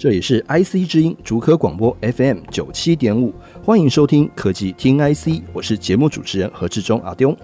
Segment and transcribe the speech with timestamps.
[0.00, 7.36] 这里是 IC 之音竹科广播 FM 九七点五，欢迎收听科技听 IC，我是节目主持人何志忠阿丢。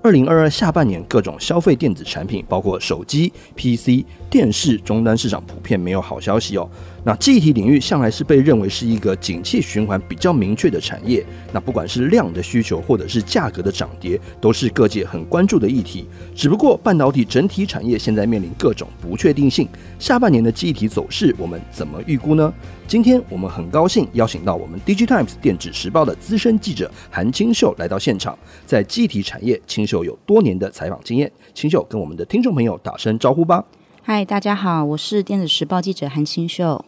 [0.00, 6.68] 二零二二下半年，各种消费电子产品，包括手机、PC、电视终端市场普遍没有好消息哦。
[7.04, 11.24] 那记忆体领域向来是被认为是一个景气循环比较明确的产业。
[11.52, 16.06] 那不管是量的需求，或者是价格的涨跌，都是各界很关注的议题。
[16.34, 22.52] 只不过半导体整体产业现在面临各种不确定性，下半年的记忆体走势，我们怎么预估呢？
[22.86, 28.36] 今天我们很高兴邀请到我们 DigiTimes 电子时报的资深记者韩清秀来到现场。
[28.66, 31.32] 在记忆体产业，清秀有多年的采访经验。
[31.54, 33.64] 清秀跟我们的听众朋友打声招呼吧。
[34.02, 36.84] 嗨，大家好，我是电子时报记者韩清秀。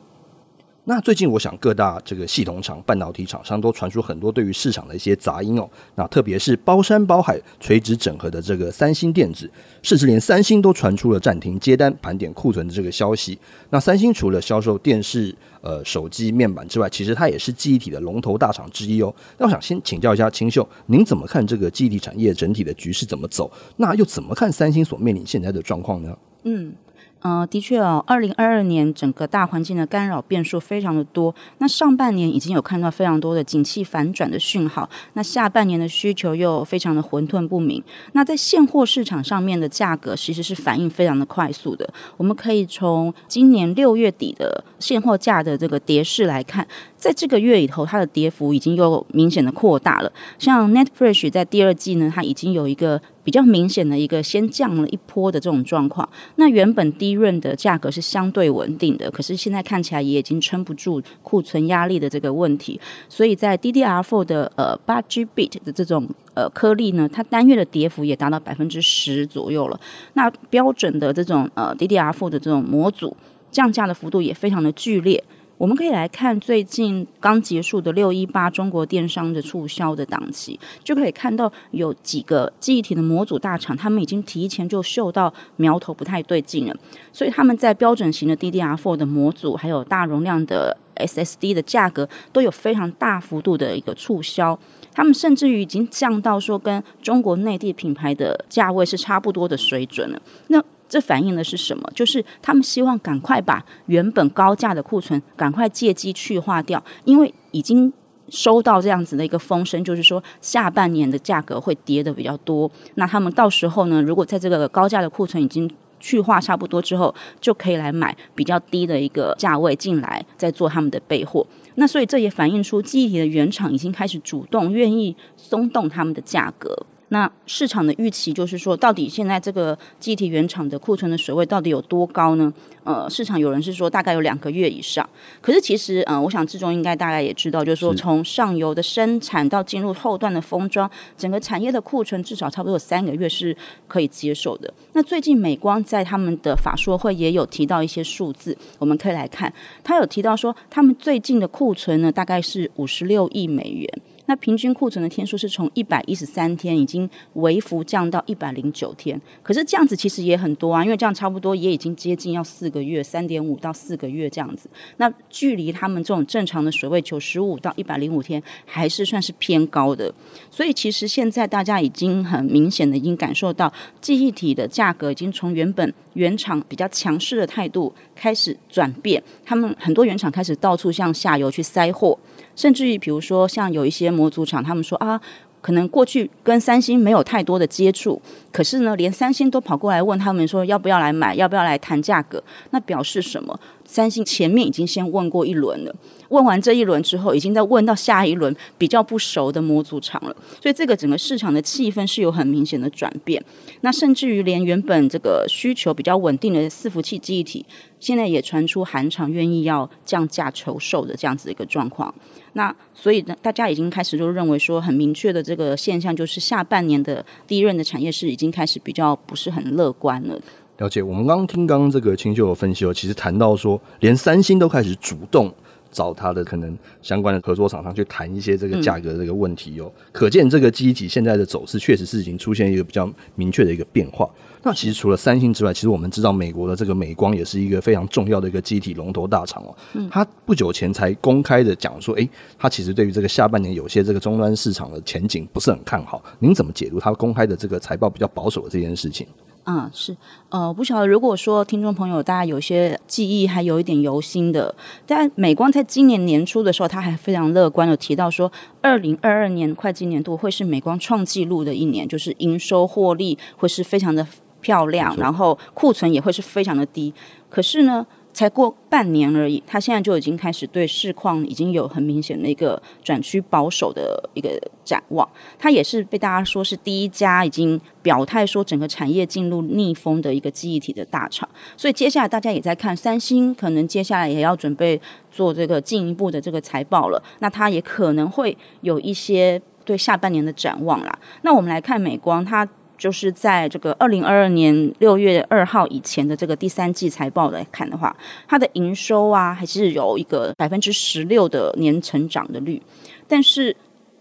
[0.91, 5.71] 那最近，我想各大这个系统厂、半导体厂商都传出很多对于市场的一些杂音哦。
[5.95, 9.49] 那特别是包山包海、垂直整合的这个三星电子，
[9.83, 13.39] 甚至连三星都传出了暂停接单、盘点库存的这个消息。
[13.71, 19.15] 那三星除了销售电视、呃手机面板之外，其实它也是记忆体的龙头大厂之一哦。
[19.39, 23.49] 那我想先请教一下清秀，您怎么看这个记忆体产业整体的局势怎么走？
[23.77, 26.19] 那又怎么看三星所面临现在的状况呢？
[26.43, 26.75] 嗯。
[27.23, 31.35] 呃，的确哦，二零二二年整个大环境的干扰变数非常的多。
[31.59, 37.83] 那上半年已经有看到非常多的景气反转的讯号，那下半年的需求又非常的混沌不明。
[38.13, 41.89] 那在现货市场上面的价格其实是反应非常的快速的。
[42.17, 50.11] 我们可以从今年六月底的现货价的这个跌势来看，在这个月里头，它的跌幅已经又明显的扩大了。
[50.39, 53.01] 像 NetFresh 在第二季呢，它已经有一个。
[53.23, 69.79] 比较明显的一个先降了一波的这种状况，那原本低润的价格是相对稳定的，可是现在看起来也已经撑不住库存压力的这个问题，所以在 DDR4 的呃八 G bit 的这种呃颗粒呢，它单月的跌幅也达到百分之十左右了。
[70.15, 73.17] 那标准的这种呃 DDR4 的这种模组
[73.51, 75.23] 降价的幅度也非常的剧烈。
[75.61, 86.75] 我们可以来看最近刚结束的六一八中国电商的促销的档期，就可以看到有几个记忆体的模组大厂，他们已经提前就嗅到苗头不太对劲了，
[87.13, 94.59] 所以他们在标准型的 DDR4 的模组，还有大容量的 SSD 的价格都有非常大幅度的一个促销，
[94.95, 100.23] 他们甚至于已经降到说跟中国内地品牌的价位是差不多的水准了。
[100.47, 101.91] 那这反映的是什么？
[101.95, 107.91] 就是他们希望赶快把原本高价的库存赶快借机去化掉，因为已经
[108.29, 112.69] 收到这样子的一个风声，就是说下半年的价格会跌得比较多。
[112.97, 115.71] 那他们到时候呢，如果在这个高价的库存已经
[116.01, 121.47] 去化差不多之后，就可以来买比较低的一个价位进来，再做他们的备货。
[121.77, 126.87] 那所以这也反映出记忆体的原厂已经开始主动愿意松动他们的价格。
[127.13, 132.53] 那市场的预期就是说，到底现在这个记忆体原厂的库存的水位到底有多高呢？
[132.85, 135.07] 呃，市场有人是说大概有两个月以上。
[135.41, 140.89] 可是其实，呃，我想志中应该大概也知道，就是说从上游的生产到进入后段的封装，
[141.19, 143.55] 整个产业的库存至少差不多有三个月是
[143.89, 144.73] 可以接受的。
[144.93, 149.53] 那最近美光在他们的法说会也有提到一些数字，我们可以来看，
[149.83, 154.01] 他有提到说，他们最近的库存呢大概是五十六亿美元。
[154.31, 159.21] 那平均库存的天数是从一百一十三天，已经微幅降到一百零九天。
[159.43, 164.71] 可是这样子其实也很多啊，因为这样差不多也已经接近要四个月，三点五到四个月这样子。
[164.99, 170.15] 那距离他们这种正常的水位九十五到一百零五天，还是算是偏高的。
[170.49, 182.17] 所以其实现在大家已经很明显的已经感受到，记忆体的价格已经从原本原厂比较强势的态度开始转变，他们很多原厂开始到处向下游去塞货。
[182.57, 185.19] 甚至于，比如说像有一些模组厂，他们说啊，
[185.63, 188.21] 可能过去跟三星没有太多的接触，
[188.53, 193.59] 可是呢，连三星都跑过来问他们说要不要来买，要不要来谈价格，那表示什么？
[193.91, 195.93] 三星前面已经先问过一轮了，
[196.29, 203.45] 问完这一轮之后，已经在问到下一轮比较不熟的模组厂了，所以这个整个市场的气氛是有很明显的转变。
[203.81, 207.67] 那甚至于连原本这个需求比较稳定的伺服器记忆体，
[207.99, 212.15] 现在也传出韩厂愿意要降价求售的这样子一个状况。
[212.53, 220.41] 那所以呢，大家已经开始就认为说，很明确的这个现象就是下半年的第一轮的产业是已经开始比较不是很乐观了。
[220.81, 225.53] 了解，我们刚刚听刚刚这个清秀的分析哦，其实谈到说，连三星都开始主动
[225.93, 229.93] 找他的可能相关的合作厂商去谈一些这个价格这个问题哦。
[229.95, 234.27] 嗯、可见这个机体现在的走势确实是已经出现一个比较明确的一个变化。
[234.63, 239.77] 那其实除了三星之外，其实我们知道美国的这个美光也是一个非常重要的一个机体龙头大厂哦。
[239.93, 242.27] 嗯，他不久前才公开的讲说，诶，
[242.59, 246.25] 他其实对于这个下半年有些这个终端市场的前景不是很看好。
[246.39, 249.27] 您怎么解读他公开的这个财报比较保守的这件事情？
[249.71, 250.17] 嗯，是，
[250.49, 254.75] 呃，不晓得如果说听众朋友大家有些记忆还有一点犹新的，
[255.07, 258.51] 但美光在今年年初的时候，他还非常乐观的提到说，
[258.83, 264.27] 二零二二年会计年度会是美光创纪录的一年，就是营收获利会是非常的
[264.61, 267.15] 漂亮，然后库存也会是非常的低。
[267.49, 268.05] 可是呢，
[268.41, 275.29] 才过半年而已，他现在就已经开始对市况已经有很明显的一个转趋保守的一个展望。
[275.59, 281.47] 他也是被大家说是第一家已经表态说整个产业进入逆风的一个记忆体的大厂。
[281.77, 284.99] 所以接下来大家也在看三星，可能接下来也要准备
[285.31, 287.23] 做这个进一步的这个财报了。
[287.41, 291.19] 那他也可能会有一些对下半年的展望啦。
[291.43, 292.67] 那我们来看美光，它。
[293.01, 298.15] 就是在这个二零二二年六月二号以前的这个第三季财报来看的话，
[298.47, 302.81] 它的营收啊还是有一个百分之十六的年成长的率，
[303.27, 303.75] 但是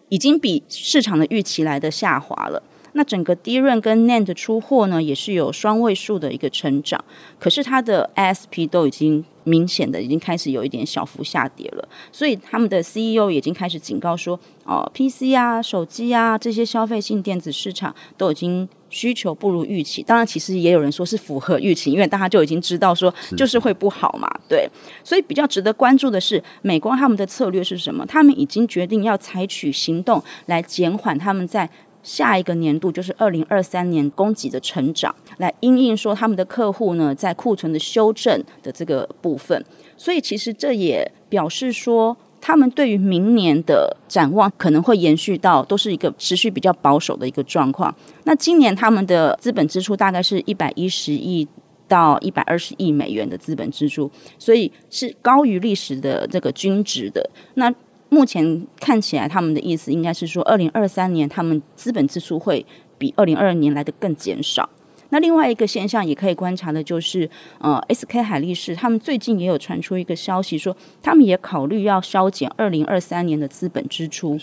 [0.07, 2.63] 已经比市场的预期来的下滑了。
[2.93, 7.03] 那整个 DRAM 跟 NAND 出货呢，也是有双位数的一个成长，
[7.37, 20.03] 可是它的 ASP 都已经明显的已经开始有一点小幅下跌了，所以他们的 CEO 已经开始警告说，哦，PC 啊、手机啊这些消费性电子市场都已经需求不如预期。
[20.03, 24.69] 当然，其实也有人说是符合预期，因为大家就已经知道说就是会不好嘛，对。
[25.03, 28.05] 所以比较值得关注的是，美光他们的策略是什么？
[28.05, 31.69] 他们已经决定要采取行动来减缓他们在。
[32.01, 39.63] 下一个年度就是二零二三年供给的成长，来因应说他们的客户呢在库存的修正的这个部分，
[39.97, 47.93] 所以其实这也表示说他们对于明年的展望可能会延续到都是一个持续比较保守的一个状况。
[48.23, 51.45] 那今年他们的资本支出大概是一百一十亿
[51.87, 57.29] 到一百二十亿美元的资本支出，所以是高于历史的这个均值的。
[57.55, 57.73] 那
[58.09, 62.65] 目前看起来，他们的意思应该是说，二零二三年他们资本支出会
[62.97, 64.67] 比二零二二年来的更减少。
[65.11, 67.27] 那另外一个现象也可以观察的就是，
[67.57, 74.39] 呃，SK 海力士他们最近也有传出一个消息，说他们也考虑要削减二零二三年的资本支出。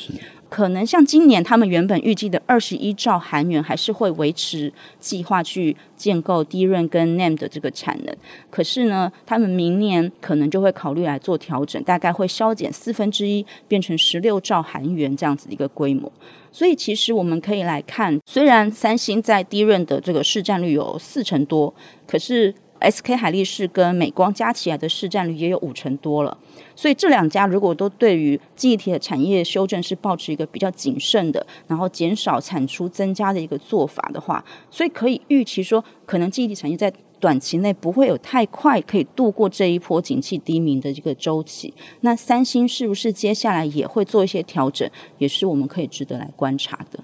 [0.49, 8.17] 可能像今年他们原本预计的二十一兆韩元，还是会维持计划去建构 d r a 跟 NAND 的这个产能。
[8.49, 16.11] 可是呢，他们明年可能就会考虑来做调整，大概会削减四分之一，变成十六兆韩元这样子的一个规模。
[16.53, 21.75] 所以其实我们可以来看，虽然三星在 d r a 的这个市占率有四成多，
[22.07, 26.37] 可是 SK 海力士跟美光加起来的市占率也有五成多了。
[26.75, 41.73] 所以这两家如果都对于记忆体的产业修正是保持一个比较谨慎的，然后减少产出增加的一个做法的话，所以可以预期说，可能记忆体产业在短期内不会有太快可以度过这一波景气低迷的这个周期。
[42.03, 47.03] 那三星是不是接下来也会做一些调整，也是我们可以值得来观察的。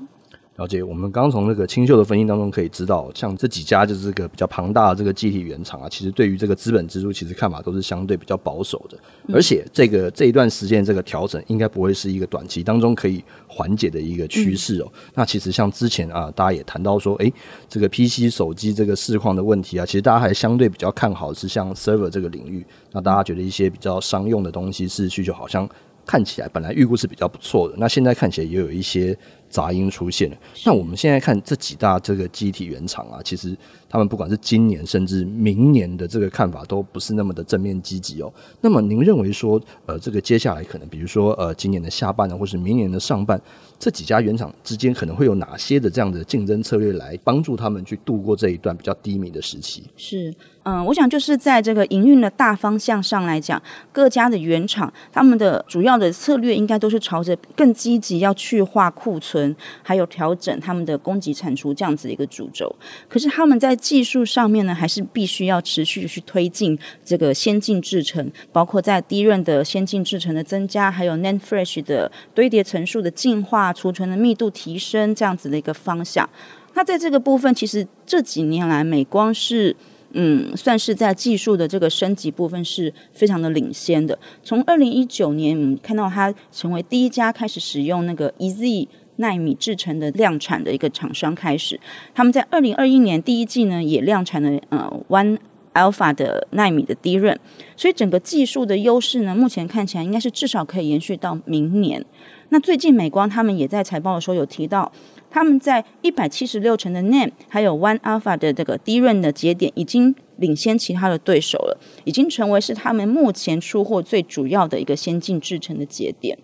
[0.63, 8.97] 了解，我们刚从那个清秀的分析当中可以知道，像这几家就是这个比较庞大的这个集体原厂啊，其实对于这个资本支出，其实看法都是相对比较保守的。
[9.35, 14.93] 而且这个这一段时间这个调整，应该不会是一个短期当中可以缓解的一个趋势哦。
[15.15, 17.33] 那其实像之前啊，大家也谈到说，哎，
[17.69, 22.65] 这个 PC 手机这个市况的问题啊，其实大家还相对比较看好是像 server 这个领域。
[22.93, 25.69] 那大家觉得一些比较商用的东西是需求好像
[26.07, 29.19] 看起来本来预估是比较不错的，那现在看起来也有一些。
[29.53, 30.37] 杂音出现了。
[30.65, 33.55] 那我们现在看这几大这个机体原厂啊，其实
[33.89, 38.33] 他们不管是今年甚至明年的这个看法都不是那么的正面积极哦。
[38.63, 43.41] 那么您认为说，呃，这个接下来可能，比如说呃，今年的下半呢，或是明年的上半，
[43.79, 49.83] 这几家原厂之间可能会有哪些的这样的竞争策略来帮助他们去度过这一段比较低迷的时期？
[49.97, 50.35] 是。
[50.65, 59.42] 嗯，我想就是在这个营运的大方向上来讲，各家的原厂他们的主要的策略应该都是朝着更积极要去化库存，
[59.83, 62.75] 还有调整他们的供给产出这样子的一个主轴。
[63.09, 76.29] 可是他们在技术上面呢，还是必须要持续去推进这个先进制程，包括在低润的先进制程的增加，还有 NAND f r e s h 的堆叠层数的进化、储存的密度提升这样子的一个方向。
[76.75, 79.75] 那在这个部分，其实这几年来，美光是。
[80.15, 84.19] 嗯，算是在技术的这个升级部分是非常的领先的。
[84.45, 91.79] 从二零一九年，我们看到它成为第一家开始使用那个 EZ 奈米制成的量产的一个厂商开始，
[92.15, 95.39] 他们在二零二一年第一季呢也量产了呃 One
[95.75, 97.39] Alpha 的奈米的 DRAM，
[97.77, 102.05] 所以整个技术的优势呢，目前看起来应该是至少可以延续到明年。
[102.51, 104.93] 那最近美光他们也在财报的时候有提到，
[105.31, 116.39] 他们在一百七十六层的 NAND 还有 One Alpha 的这个 DRAM 的节点已经领先其他的对手了，已经成为是他们目前出货最主要的一个先进制程的节点。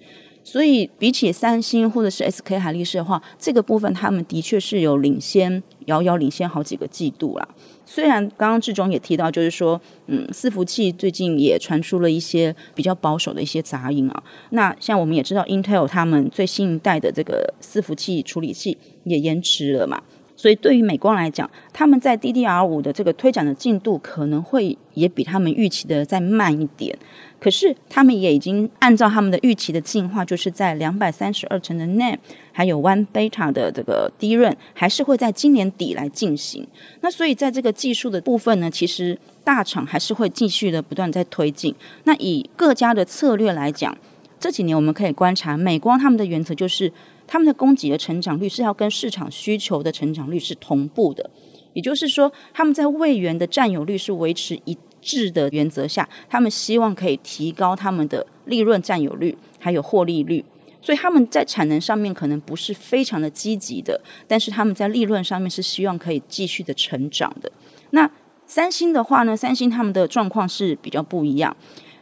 [0.50, 7.46] 所以比起三星或者是 SK 海力士的话，这个部分他们的确是有领先，遥遥领先好几个季度啦。
[7.84, 14.22] 虽然刚刚志中也提到，就是说，嗯，伺服器最近也传出了一些比较保守的一些杂音啊。
[14.48, 20.00] 那像我们也知道，Intel 他们最新一代的这个伺服器处理器也延迟了嘛。
[20.34, 26.96] 所以对于美光来讲，他们在 DDR 五的这个推展的进度可能会也比他们预期的再慢一点。
[27.40, 32.16] 可是他们也已经按照他们的预期的进化，就是在两百三十二层的 NAM，
[32.52, 36.66] 还有 One Beta 的这个低润还是会在今年底来进行。
[37.00, 41.74] 那所以在这个技术的部分呢，其实大厂还是会继续的不断在推进。
[42.04, 43.96] 那以各家的策略来讲，
[44.40, 46.92] 这几年我们可以观察美光他们的原则就是。
[47.30, 51.28] 他们的供给的成长率是要跟市场需求的成长率是同步的，
[51.74, 60.44] 也就是说，他们在位元的占有率是维持一质的原则下，他们希望可以提高他们的利润占有率还有获利率，
[60.80, 67.50] 所以他们在产能上面可能不是非常的积极的，但是他们在利润上面是希望可以继续的成长的。
[67.90, 68.10] 那
[68.46, 71.54] 三星的话呢，三星他们的状况是比较不一样。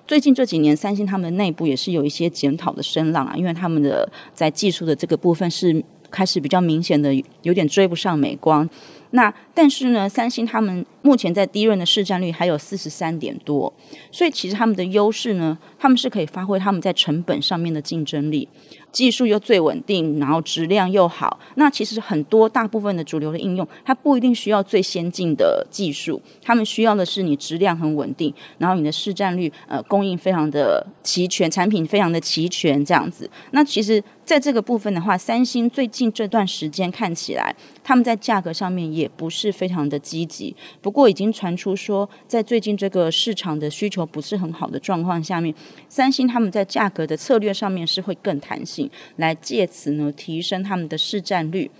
[0.06, 7.12] 最近这几年，三星他们的内部也是有一些检讨的声浪啊，因为他们的在技术的这个部分是开始比较明显的
[7.42, 8.68] 有点追不上美光。
[9.10, 13.72] 那但是呢，三星他们目前在低润的市占率还有四十三点多，
[14.10, 18.48] 所以其实他们的优势呢，他们是可以发挥他们在成本上面的竞争力。
[18.90, 33.28] 技术又最稳定，然后质量又好，那其实很多大部分的主流的应用，它不一定需要最先进的技术，他们需要的是你质量很稳定，然后你的市占率呃供应非常的齐全，产品非常的齐全这样子。
[33.50, 40.56] 那其实在这个部分的话，三星最近这段时间看起来，他们在价格上面也不是非常的积极。
[40.80, 45.54] 不过已经传出说，在最近这个市场的需求不是很好的状况下面，
[45.90, 48.90] 三星他们在价格的策略上面是会更弹性。
[49.16, 51.70] 来借此呢提升他们的市占率，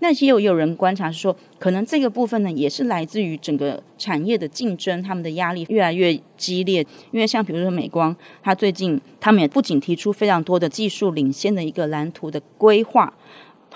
[0.00, 6.86] 那也有有人观察说，可能这个部分呢也是来自于整个产业的竞争，他们的压力越来越激烈。
[7.12, 13.14] 因为像比如说美光，它最近他们也不仅提出非常多的技术领先的一个蓝图的规划。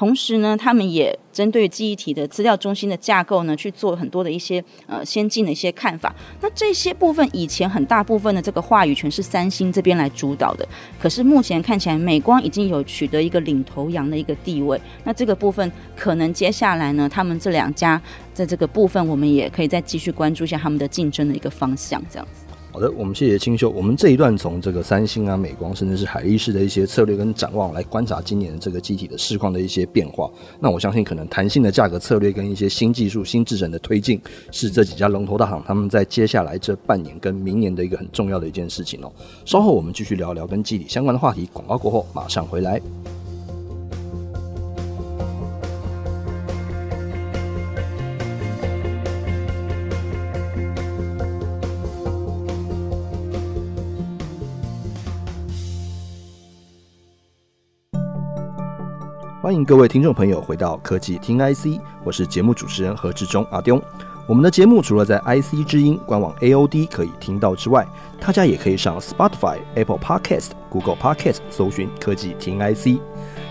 [0.01, 6.15] 同时呢，他们也针对记忆体的资料中心的架构呢，去做很多的一些呃先进的一些看法。
[6.41, 10.67] 那这些部分以前很大部分的这个话语权是三星这边来主导的，
[10.99, 14.81] 可是目前看起来美光已经有取得一个领头羊的一个地位。
[15.05, 18.01] 那这个部分可能接下来呢，他们这两家
[18.33, 22.40] 在这个部分，我们也可以再继续关注一下他们的竞争的一个方向，这样子。
[22.73, 23.69] 好的，我们谢谢清秀。
[23.71, 30.31] 我们这一段从这个三星啊、美光，甚至是海力士的一些策略跟展望来观察今年的这个机体的市况的一些变化。
[30.61, 34.21] 那我相信，可能弹性的价格策略跟一些新技术、新制程的推进，
[34.53, 39.13] 是这几家龙头大厂他们在接下来这半年跟明年的一个很重要的一件事情哦。
[39.45, 41.51] 稍后我们继续聊聊跟机体相关的话题。
[41.53, 42.81] 广告过后马上回来。
[59.51, 63.83] 欢迎各位听众朋友回到科技听 IC，我是节目主持人何志忠阿丢。
[64.29, 67.85] 我们的节目除了在 IC 之音官网 AOD 可以听到之外，
[68.21, 73.01] 大家也可以上 Spotify、Apple Podcast、Google Podcast 搜寻科技听 IC。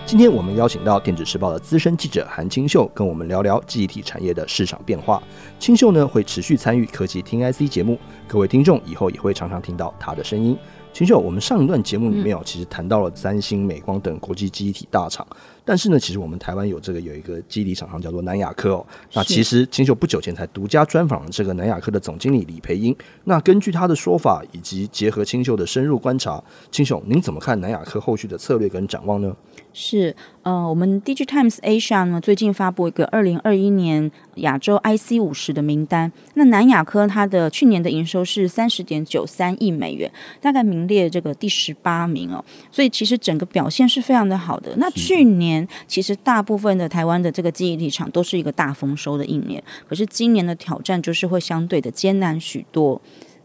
[0.06, 5.22] 今天我们邀请到电子时报的资深记者韩清秀，跟我们聊聊记忆体产业的市场变化。
[5.58, 10.56] 清秀呢会持续参与科技听 IC 节目，各位听众以后也会常常听到他的声音。
[10.94, 15.24] 清秀，我们上一段节目里面哦，其实谈到了三星、美光等国际记忆体大厂。
[15.64, 18.86] 但是呢，其实我们台湾有这个有一个基底厂商叫做南亚科哦。
[19.14, 22.94] 那其实清秀不久前才独家专访了这个南亚科的总经理李培英。
[23.24, 29.34] 那根据他的说法，以及结合清秀的深入观察，清秀您怎么看南亚科后续的策略跟展望呢？
[29.72, 36.12] 是，呃，我们 DigiTimes Asia 呢最近发布一个二零二一年亚洲 IC 五十的名单。
[36.34, 42.44] 那南亚科它的去年的营收是三十点九三亿美元，大概名列这个第十八名哦。
[42.70, 44.74] 所以其实整个表现是非常的好的。
[44.76, 53.00] 那去年其实大部分的台湾的这个记忆体厂都是一个大丰收的一年，可是今年的挑战就是会相对的艰难许多。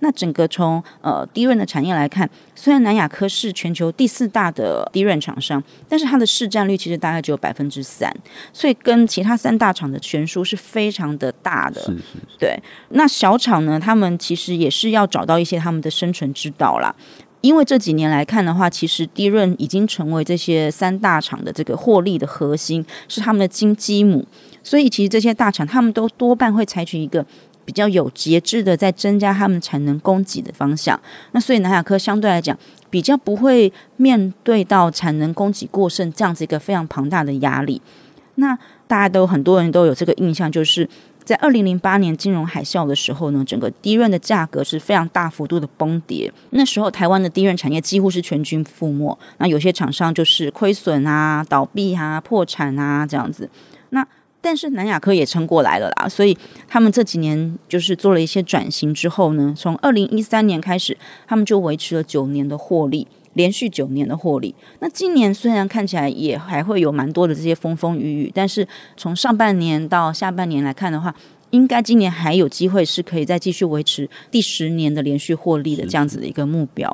[0.05, 8.15] 那整个从呃 DRAM 的产业来看，虽然南亚科是全球第四大的 DRAM 厂商，但是它的市占率其实大概只有百分之三，
[8.53, 11.81] 所以跟其他三大厂的悬殊是非常的大的。
[11.81, 12.38] 是是是。
[12.38, 12.55] 对，
[12.89, 16.95] 那小厂呢，他们其实也是要找到一些他们的生存之道啦。
[17.41, 24.24] 因为这几年来看的话，其实 DRAM 已经成为这些三大厂的这个获利的核心，是他们的金鸡母。
[24.63, 27.25] 所以其实这些大厂他们都多半会采取一个
[27.65, 30.98] 比较有节制的在增加他们产能供给的方向。
[31.31, 32.57] 那所以南亚科相对来讲
[32.89, 37.81] 比较不会面对到产能供给过剩这样子一个非常庞大的压力。
[38.36, 38.57] 那
[38.88, 40.88] 大家都很多人都有这个印象，就是。
[41.25, 46.31] 在二零零八年金融海啸的时候呢，整个低润的价格是非常大幅度的崩跌。
[46.51, 53.50] 那时候台湾的低润产业几乎是全军覆没，那有些厂商就是亏损啊、倒闭啊、破产啊这样子。
[53.89, 54.07] 那
[54.45, 56.37] 但是南亚科也撑过来了啦，所以
[56.67, 60.95] 他们这几年就是做了一些转型之后呢，从二零一三年开始，
[61.27, 63.07] 他们就维持了九年的获利。
[63.33, 71.13] 连续九年的获利，那今年虽然看起来也还会有蛮多的这些风风雨雨，但是从上半年到下半年来看的话，
[71.49, 76.89] 应该今年还有机会是可以再继续维持第十年的连续获利的这样子的一个目标。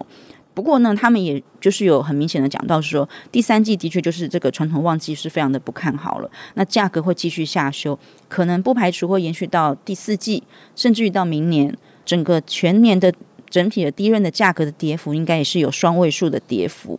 [0.53, 10.43] 不过呢，他们也就是有很明显的讲到说，第三季的确就是这个传统旺季是非常的不看好了，那价格会继续下修，可能不排除会延续到第四季，
[10.75, 13.13] 甚至于到明年整个全年的。
[13.49, 16.97] 整体的低润的价格的跌幅应该也是有双位数的跌幅。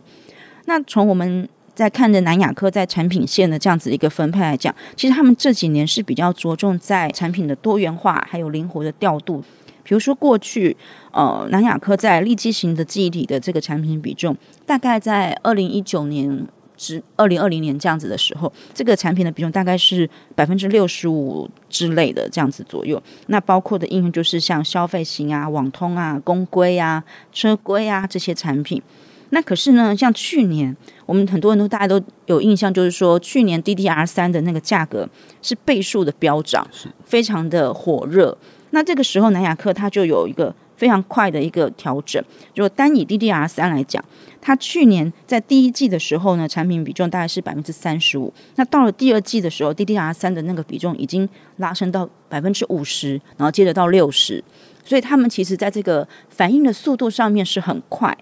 [0.66, 9.42] 那从我们在看的南亚科在产品线的这样子一个分配来讲，其实他们这几年是比较着重在产品的多元化还有灵活的调度。
[9.82, 10.76] 比如说过去，
[11.12, 16.46] 呃，南亚科在利基型的记忆体的这个产品比重，大概在二零一九年。
[16.74, 23.00] 至二零二零年这样子的时候，这个产品的比重大概是百分之六十五之类的这样子左右。
[23.28, 28.82] 那包括的应用就是像消费型啊、网通啊、公规啊、车规啊这些产品。
[29.30, 30.76] 那可是呢，像去年
[31.06, 35.08] 我们很多人都大家都有印象，就是说去年 DDR 三的那个价格
[35.40, 36.66] 是倍数的飙涨，
[37.04, 38.36] 非常的火热。
[38.70, 40.52] 那这个时候南亚科它就有一个。
[40.76, 42.22] 非常快的一个调整。
[42.54, 44.04] 如果单以 DDR 三来讲，
[44.40, 48.32] 它去年在第一季的时候呢，产品比重大概是百分之三十五。
[48.56, 54.42] 那到了第二季的时候，DDR 三的那个比重已经拉升到百分之五十，然后接着到六十。
[54.84, 58.16] 所以他们其实在这个反应的速度上面是很快。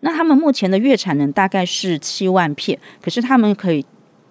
[0.00, 3.84] 那他们目前的月产能大概是七万片，可是他们可以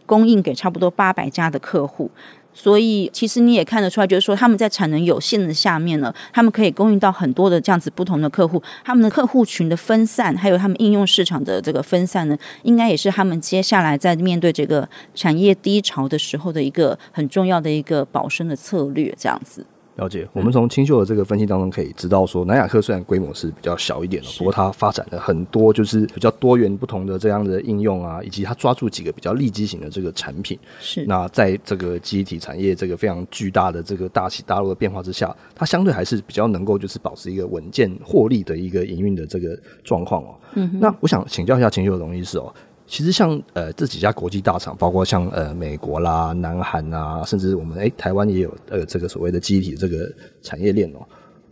[0.05, 2.09] 供应给差不多八百家的客户。
[2.53, 19.65] 所以，其实你也看得出来，就是说他们在产能有限的下面呢，他们可以供应到很多的这样子不同的客户，他们的客户群的分散，还有他们应用市场的这个分散呢，应该也是他们接下来在面对这个产业低潮的时候的一个很重要的一个保生的策略，这样子。
[19.95, 30.57] 了解，我们从清秀的这个分析当中可以知道说，说南亚科虽然规模是比较小一点的，不过它发展了很多就是比较多元不同的这样的应用啊，以及它抓住几个比较利基型的这个产品。
[30.79, 31.05] 是。
[31.05, 40.35] 那在这个记忆体产业这个非常巨大的这个大起大落的变化之下，它相对还是比较能够就是保持一个稳健获利的一个营运的这个状况哦。
[40.55, 40.79] 嗯。
[40.81, 42.51] 那我想请教一下清秀的东西是哦。
[42.85, 50.99] 其实像呃这几家国际大厂，包括像呃美国啦、南韩啊，甚至我们诶台湾也有呃这个所谓的机体这个产业链哦，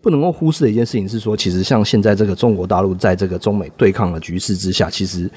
[0.01, 5.29] 不能够忽视的一件事情是说，其实像现在这个中国大陆在这个中美对抗的局势之下，其实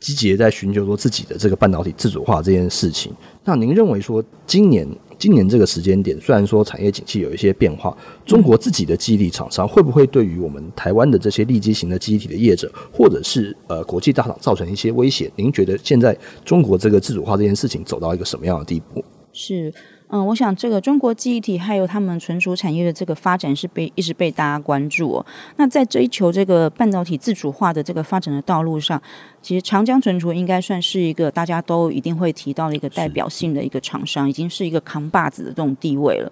[0.00, 3.12] 积极在寻求说自己的这个半导体自主化这件事情。
[3.44, 4.88] 那您认为说今年？
[5.18, 7.92] 今年这个时间点，虽然说产业景气有一些变化，
[8.24, 15.28] 中国自己的记忆体厂商会不会对于我们台湾的这些利基型的记忆体的业者，或者是呃国际大厂造成一些威胁？
[15.34, 19.04] 您觉得现在中国这个自主化这件事情走到一个什么样的地步？
[19.32, 19.74] 是。
[20.10, 25.26] 嗯，我想这个中国记忆体还有他们存储产业的这个发展是被一直被大家关注哦。
[25.56, 29.02] 那在追求这个半导体自主化的这个发展的道路上，
[29.40, 36.30] 其实长江存储应该算是一个大家都一定会提到的一个代表性的一个厂商，已经是一个扛把子的这种地位了。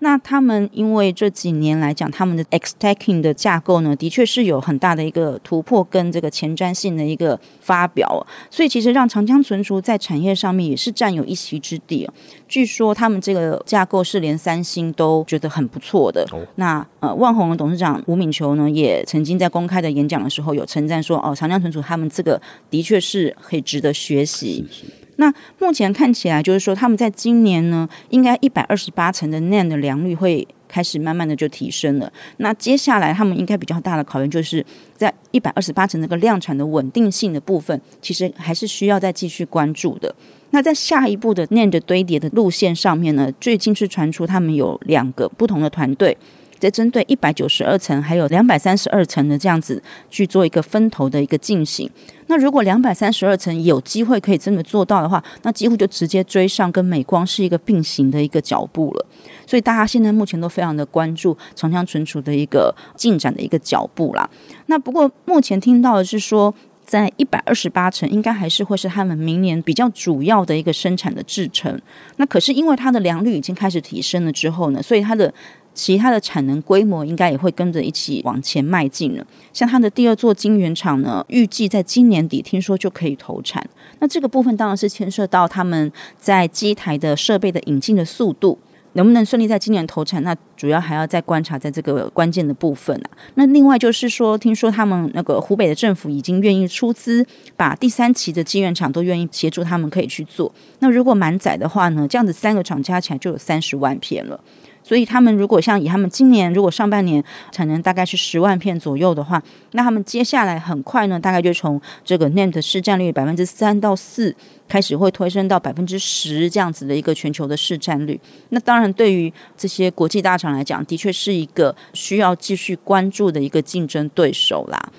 [0.00, 12.08] 那他们因为这几年来讲，他们的 X-stacking 的架构呢，的确是有很大的一个突破跟这个前瞻性的一个发表，所以其实让长江存储在产业上面也是占有一席之地。
[12.46, 16.26] 据说他们这个架构是连三星都觉得很不错的。
[16.30, 16.42] Oh.
[16.56, 22.38] 那呃，万宏的董事长吴敏球呢，也曾经在公开的演讲的时候有称赞说，哦，长江存储他们这个
[22.70, 24.64] 的确是很值得学习。
[24.70, 32.12] 是是那目前看起来，就是说他们在今年呢，应该一百二十八层的 NAND 的良率会开始慢慢的就提升了。
[32.38, 40.12] 那接下来他们应该比较大的考验，就是在一百二十八层那个量产的稳定性的部分，其实还是需要再继续关注的。
[40.50, 46.16] 那在下一步的 NAND 堆叠的路线上面呢，最近是传出他们有两个不同的团队。
[46.56, 51.90] 在针对一百九十二层还有两百三十二层的这样子去做一个分头的一个进行。
[52.34, 59.06] 那如果两百三十二层有机会可以真的做到的话，那几乎就直接追上跟美光是一个并行的一个脚步了。
[59.46, 64.28] 所以大家现在目前都非常的关注长江存储的一个进展的一个脚步啦。
[64.66, 66.52] 那不过目前听到的是说，
[66.84, 71.80] 在一百二十八层应该还是会是他们明年比较主要的一个生产的制程。
[72.16, 75.32] 那可是因为它的良率已经开始提升了之后呢，所以它的。
[75.74, 79.26] 其他的产能规模应该也会跟着一起往前迈进了。
[79.52, 83.68] 像它的第二座晶圆厂呢，预计在今年底听说就可以投产。
[83.98, 88.58] 那这个部分当然是牵涉到他们在机台的设备的引进的速度
[88.92, 90.22] 能不能顺利在今年投产。
[90.22, 93.10] 那主要还要再观察在这个关键的部分啊。
[93.34, 100.52] 那另外就是说，听说他们那个湖北的政府已经愿意出资，把第三期的晶圆厂都愿意协助他们可以去做。
[100.78, 104.38] 那如果满载的话呢，这样子三个厂加起来就有三十万片了。
[104.84, 109.42] 所以他们如果像以他们今年如果上半年产能大概是十万片左右的话，
[109.72, 114.36] 那他们接下来很快呢，大概就从这个 NAND 市占率百分之三到四
[114.68, 118.20] 开始会推升到百分之十这样子的一个全球的市占率。
[118.50, 124.92] 那当然对于这些国际大厂来讲，的确是一个需要继续关注的一个竞争对手啦。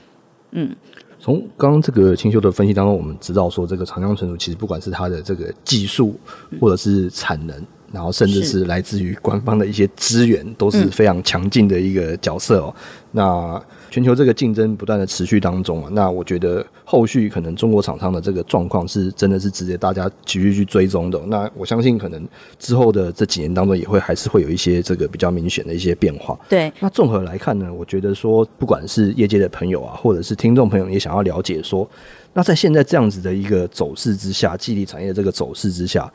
[0.50, 0.76] 嗯，
[1.20, 6.20] 从刚刚这个清修的分析当中，我们知道说这个长江存储其实不管是它的这个技术
[6.60, 7.56] 或者是产能。
[7.96, 12.76] 然后，甚至是来自于官方的一些资源，都是非常强劲的一个角色哦。
[12.76, 21.18] 嗯、那全球这个竞争不断的持续当中啊，那我觉得后续可能中国厂商的这个状况是真的是值得大家继续去追踪的。
[21.28, 22.28] 那我相信，可能
[22.60, 26.38] 之后的这几年当中，也会还是会有一些这个比较明显的一些变化。
[26.50, 26.70] 对。
[26.82, 31.90] 那综合来看呢，我觉得说，不管是业界的朋友啊，或者是听众朋友，也想要了解说，
[32.34, 36.12] 那在现在这样子的一个走势之下，记忆体产业这个走势之下。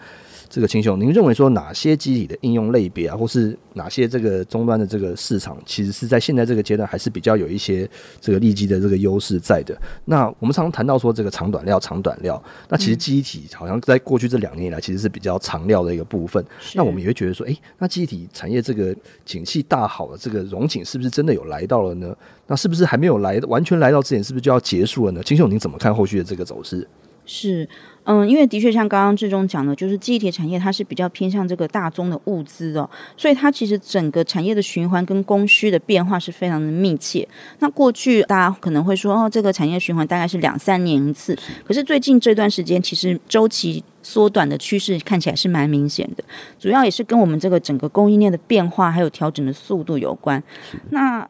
[0.51, 7.89] 这个清兄，您认为说哪些机体的应用类别啊，或是哪些这个终端的这个市场，其实是在现在这个阶段还是比较有一些
[8.21, 9.81] 这个利基的这个优势在的？
[10.07, 16.45] 那我们常常谈到说这个长短料、长短料，那其实机体好像在过去这两年以来其实是比较长料的一个部分。
[16.75, 18.93] 那我们也会觉得说，哎，那机体产业这个
[19.25, 22.13] 景气大好的这个荣景是不是真的有来到了呢？
[22.49, 25.23] 那是不是还没有来完全来到之前，是不是就要结束了呢？
[25.23, 26.85] 清兄，您怎么看后续的这个走势？
[27.31, 27.69] 是。
[28.05, 37.29] 嗯，因为的确像刚刚志忠讲的，就是记忆体产业它是比较偏向这个大宗的物资哦，所以它其实整个产业的循环跟供需的变化是非常的密切。
[37.61, 46.25] 那过去大家可能会说，哦，这个产业循环大概是两三年一次，可是最近这段时间其实周期缩短的趋势看起来是蛮明显的，
[46.59, 50.43] 主要也是跟我们这个整个供应链的变化还有调整的速度有关。
[50.89, 51.29] 那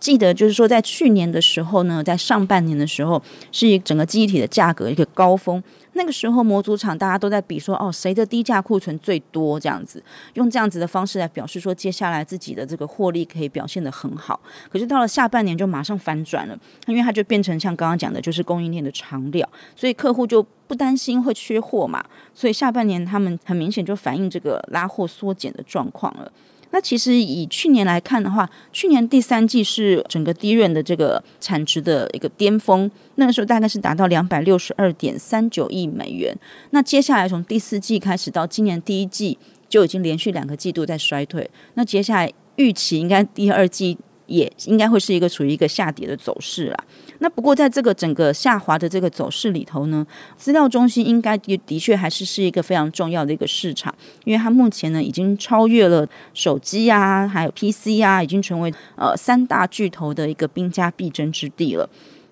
[0.00, 5.62] 记得就是说，在去年的时候呢，在上半年的时候，是一整个记忆体的价格一个高峰。
[5.92, 9.60] 那个时候模组厂大家都在比说，哦，谁的低价库存最多？
[9.60, 10.02] 这样子，
[10.34, 14.40] 用这样子的方式来表示说，接下来自己的这个获利可以表现得很好。
[14.70, 22.02] 可是到了下半年就马上反转了，因为它就变成像刚刚讲的，就是供应链的长料，所以客户就不担心会缺货嘛。
[22.32, 26.30] 所以下半年他们很明显就反映这个拉货缩减的状况了。
[26.72, 36.36] 那其实以去年来看的话，去年第三季是整个 D 轮的这个产值的一个巅峰，那个时候大概是达到两百六十二点三九亿美元。
[36.70, 39.36] 那接下来从第四季开始到今年第一季，
[39.68, 41.50] 就已经连续两个季度在衰退。
[41.74, 43.98] 那接下来预期应该第二季。
[44.30, 46.84] 也应该会是一个处于一个下跌的走势啦。
[47.18, 53.92] 那不过在这个整个下滑的这个走势里头呢，资料中心应该也的确还是是一个非常重要的一个市场，
[54.24, 61.90] 因为它目前呢已经超越了手机啊，还有 PC 啊，已经成为呃三大巨头的一个兵家必争之地了。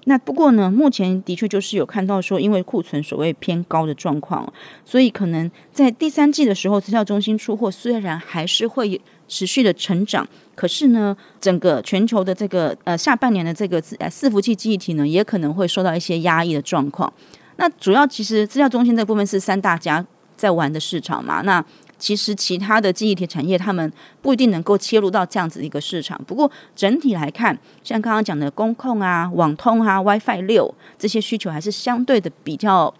[0.08, 4.50] 那不过呢，目前的确就是有看到说，因为库存所谓偏高的状况，
[4.82, 10.26] 所以可能在第三季的时候，资料中心出货虽然还是会持续的成长。
[10.54, 17.12] 可是呢，整个全球的这个呃下半年的这个呃伺服器记忆体呢，也可能会受到一些压抑的状况。
[17.56, 20.04] 那主要其实资料中心这部分是三大家
[20.36, 21.42] 在玩的市场嘛。
[21.42, 21.62] 那
[21.98, 26.18] 其实其他的记忆体产业，他们不一定能够切入到这样子一个市场。
[26.26, 32.94] 不过整体来看，像刚刚讲的工控啊、网通啊、WiFi 六这些需求，还是相对的比较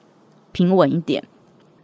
[0.53, 1.23] 平稳一点。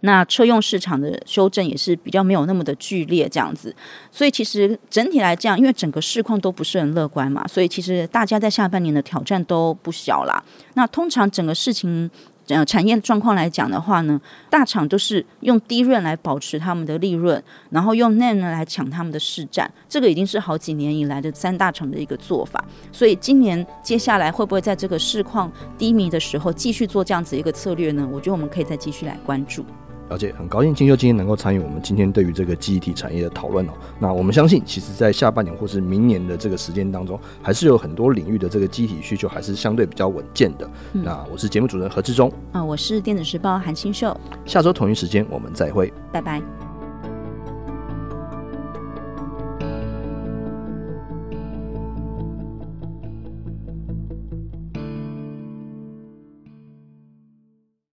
[0.01, 3.75] 那车用市场的修正也是比较没有那么的剧烈这样子，
[4.11, 10.45] 所以其实整体来讲，因为整个市况都不是很乐观嘛，所以其实大家在下半年的挑战都不小啦。
[10.75, 12.11] 那通常整个事情
[12.49, 22.63] 呃产业状况来讲的话呢，大厂都是用低润来保持他们的利润，然后用 NAND 来抢他们的市占，这个已经是好几年以来的三大厂的一个做法。
[22.93, 28.09] 所以今年接下来会不会在这个市况低迷的时候继续做这样子一个策略呢？
[28.13, 29.65] 我觉得我们可以再继续来关注。
[30.11, 33.73] 了解，很高兴金秀今天能够参与我们今天对于这个记忆体产业的讨论哦。
[33.99, 40.69] 那我们相信，其实在下半年或是明年的这个时间当中，还是有很多领域的这个记忆体需求还是相对比较稳健的。
[40.93, 44.15] 嗯、那我是节目主持人何志忠，啊，我是电子时报韩清秀。
[44.45, 46.74] 下周同一时间我们再会，拜拜。